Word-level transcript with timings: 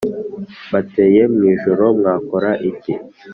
Mbateye 0.67 1.21
mwijoro 1.33 1.83
mwakora 1.97 2.49
iki 2.69 2.93